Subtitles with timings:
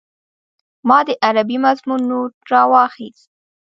[0.87, 3.29] ما د عربي مضمون نوټ راواخيست.